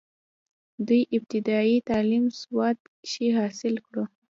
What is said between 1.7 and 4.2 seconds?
تعليم سوات کښې حاصل کړو،